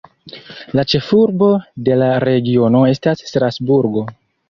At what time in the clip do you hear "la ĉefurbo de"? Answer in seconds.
0.79-1.99